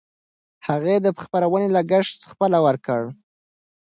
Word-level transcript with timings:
هغې 0.67 0.95
د 1.05 1.07
خپرونې 1.23 1.67
لګښت 1.75 2.13
پخپله 2.23 2.59
ورکړ. 2.65 3.01